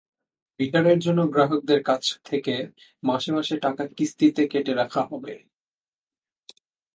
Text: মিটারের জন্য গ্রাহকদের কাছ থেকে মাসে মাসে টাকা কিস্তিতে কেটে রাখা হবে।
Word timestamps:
মিটারের 0.59 0.99
জন্য 0.99 1.19
গ্রাহকদের 1.33 1.79
কাছ 1.83 2.03
থেকে 2.25 2.55
মাসে 3.03 3.29
মাসে 3.31 3.55
টাকা 3.59 3.83
কিস্তিতে 3.97 4.43
কেটে 4.47 4.73
রাখা 4.73 5.01
হবে। 5.11 5.33